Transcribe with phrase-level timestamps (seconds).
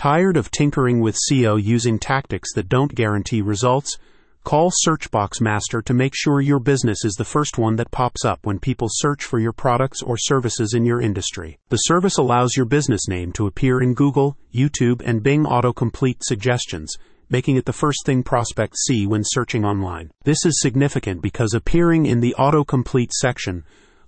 [0.00, 3.98] Tired of tinkering with SEO using tactics that don't guarantee results?
[4.44, 8.24] Call Search Box Master to make sure your business is the first one that pops
[8.24, 11.58] up when people search for your products or services in your industry.
[11.68, 16.96] The service allows your business name to appear in Google, YouTube, and Bing autocomplete suggestions,
[17.28, 20.12] making it the first thing prospects see when searching online.
[20.24, 23.64] This is significant because appearing in the autocomplete section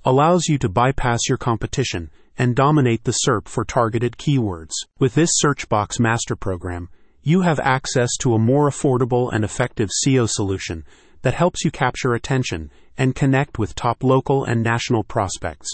[0.07, 4.73] allows you to bypass your competition and dominate the SERP for targeted keywords.
[4.99, 6.89] With this Search Box Master program,
[7.23, 10.85] you have access to a more affordable and effective SEO solution
[11.23, 15.71] that helps you capture attention and connect with top local and national prospects.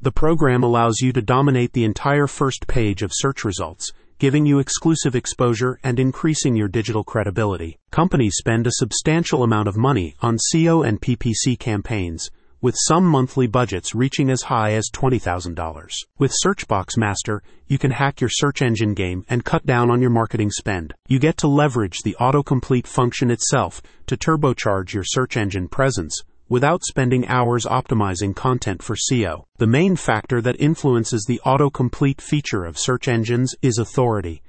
[0.00, 4.58] The program allows you to dominate the entire first page of search results, giving you
[4.58, 7.78] exclusive exposure and increasing your digital credibility.
[7.90, 12.30] Companies spend a substantial amount of money on SEO and PPC campaigns
[12.64, 15.90] with some monthly budgets reaching as high as $20,000.
[16.18, 20.00] With Search Box Master, you can hack your search engine game and cut down on
[20.00, 20.94] your marketing spend.
[21.06, 26.84] You get to leverage the autocomplete function itself to turbocharge your search engine presence without
[26.84, 29.44] spending hours optimizing content for SEO.
[29.58, 34.42] The main factor that influences the autocomplete feature of search engines is authority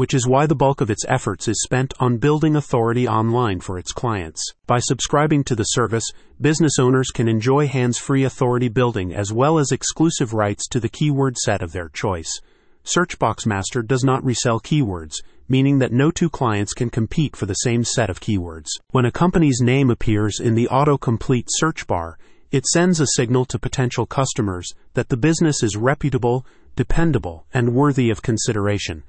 [0.00, 3.78] which is why the bulk of its efforts is spent on building authority online for
[3.78, 4.42] its clients.
[4.66, 9.58] By subscribing to the service, business owners can enjoy hands free authority building as well
[9.58, 12.40] as exclusive rights to the keyword set of their choice.
[12.82, 15.16] Search Box Master does not resell keywords,
[15.50, 18.68] meaning that no two clients can compete for the same set of keywords.
[18.92, 22.16] When a company's name appears in the autocomplete search bar,
[22.50, 28.08] it sends a signal to potential customers that the business is reputable, dependable, and worthy
[28.08, 29.02] of consideration.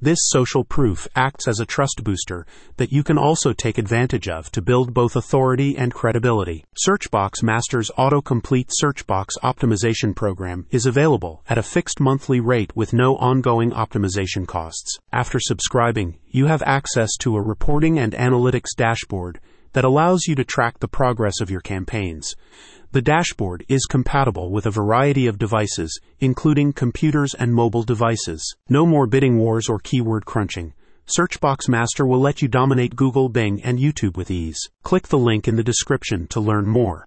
[0.00, 2.46] This social proof acts as a trust booster
[2.76, 6.64] that you can also take advantage of to build both authority and credibility.
[6.76, 12.92] Search Box Master's autocomplete searchbox optimization program is available at a fixed monthly rate with
[12.92, 14.96] no ongoing optimization costs.
[15.12, 19.40] After subscribing, you have access to a reporting and analytics dashboard
[19.72, 22.34] that allows you to track the progress of your campaigns.
[22.92, 28.56] The dashboard is compatible with a variety of devices, including computers and mobile devices.
[28.68, 30.72] No more bidding wars or keyword crunching.
[31.04, 34.58] Search Box Master will let you dominate Google, Bing, and YouTube with ease.
[34.82, 37.06] Click the link in the description to learn more.